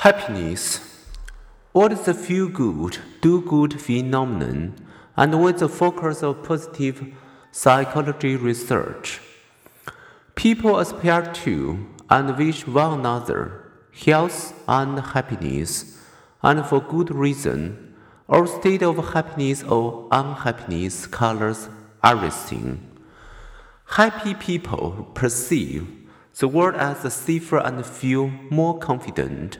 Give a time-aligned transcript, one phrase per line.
[0.00, 0.80] Happiness.
[1.72, 4.74] What is the feel good, do good phenomenon,
[5.14, 7.12] and what is the focus of positive
[7.52, 9.20] psychology research?
[10.36, 15.98] People aspire to and wish one another health and happiness,
[16.42, 17.94] and for good reason.
[18.26, 21.68] Our state of happiness or unhappiness colors
[22.02, 22.88] everything.
[23.84, 25.86] Happy people perceive
[26.38, 29.58] the world as safer and feel more confident.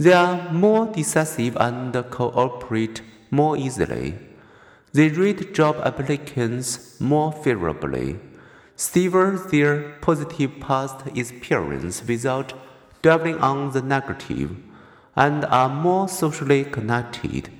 [0.00, 4.14] They are more decisive and cooperate more easily.
[4.94, 8.18] They read job applicants more favorably,
[8.76, 12.54] savor their positive past experience without
[13.02, 14.56] dwelling on the negative,
[15.16, 17.50] and are more socially connected.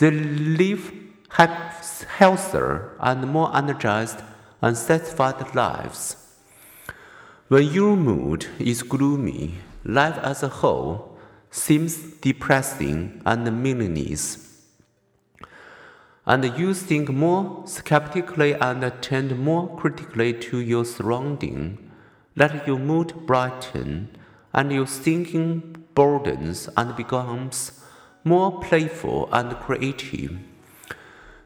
[0.00, 0.92] They live
[2.18, 4.18] healthier and more energized
[4.60, 6.16] and satisfied lives.
[7.46, 11.11] When your mood is gloomy, life as a whole
[11.52, 14.48] seems depressing and meaningless.
[16.26, 21.90] And you think more skeptically and attend more critically to your surrounding.
[22.36, 24.16] Let your mood brighten
[24.54, 27.80] and your thinking broadens and becomes
[28.24, 30.38] more playful and creative.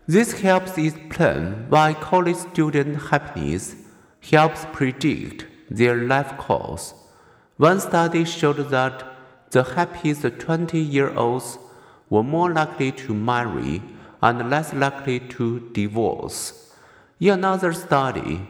[0.06, 3.74] This helps explain why college student happiness
[4.30, 6.94] helps predict their life course.
[7.56, 9.15] One study showed that
[9.50, 11.58] the happiest 20 year olds
[12.10, 13.82] were more likely to marry
[14.22, 16.72] and less likely to divorce.
[17.20, 18.46] In another study,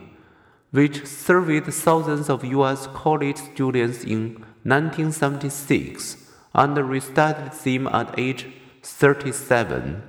[0.71, 6.17] which surveyed thousands of US college students in 1976
[6.53, 8.47] and restudied them at age
[8.83, 10.03] 37,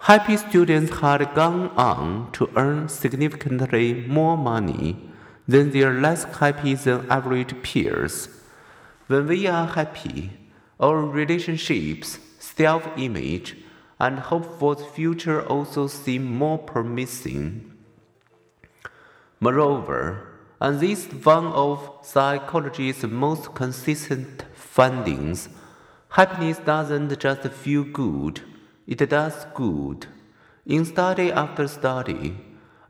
[0.00, 4.96] happy students had gone on to earn significantly more money
[5.48, 8.39] than their less happy than average peers.
[9.10, 10.30] When we are happy,
[10.78, 13.56] our relationships, self image,
[13.98, 17.72] and hope for the future also seem more promising.
[19.40, 20.28] Moreover,
[20.60, 25.48] and this is one of psychology's most consistent findings,
[26.10, 28.42] happiness doesn't just feel good,
[28.86, 30.06] it does good.
[30.64, 32.36] In study after study,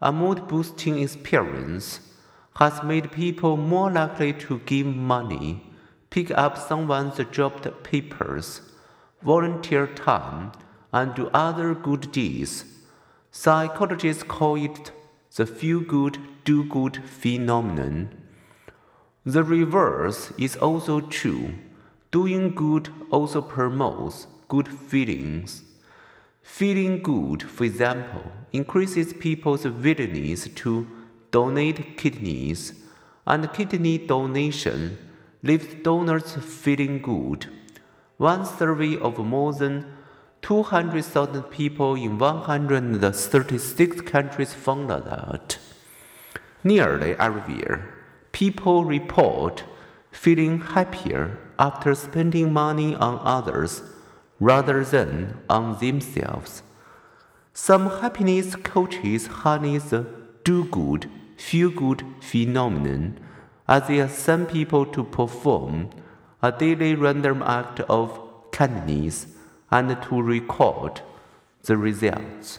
[0.02, 2.00] a mood boosting experience
[2.56, 5.64] has made people more likely to give money
[6.10, 8.60] pick up someone's dropped papers,
[9.22, 10.52] volunteer time,
[10.92, 12.64] and do other good deeds.
[13.30, 14.90] Psychologists call it
[15.36, 18.10] the feel good, do good phenomenon.
[19.24, 21.54] The reverse is also true.
[22.10, 25.62] Doing good also promotes good feelings.
[26.42, 30.88] Feeling good, for example, increases people's willingness to
[31.30, 32.72] donate kidneys,
[33.24, 34.98] and kidney donation
[35.42, 37.46] leaves donors feeling good.
[38.16, 39.86] One survey of more than
[40.42, 45.58] 200,000 people in 136 countries found that
[46.62, 47.94] nearly every year,
[48.32, 49.64] people report
[50.10, 53.82] feeling happier after spending money on others
[54.38, 56.62] rather than on themselves.
[57.52, 60.06] Some happiness coaches harness the
[60.44, 63.18] do good, feel good phenomenon
[63.70, 65.88] as they assign people to perform
[66.42, 68.20] uh, a daily random act of
[68.50, 69.26] kindness
[69.70, 71.00] and to record
[71.62, 72.58] the results.